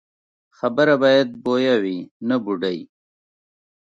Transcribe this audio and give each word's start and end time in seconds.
خبره 0.57 0.95
باید 1.01 1.29
بویه 1.43 1.75
وي، 1.83 1.97
نه 2.27 2.37
بوډۍ. 2.43 2.79